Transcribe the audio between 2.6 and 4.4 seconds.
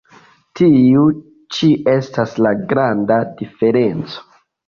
granda diferenco.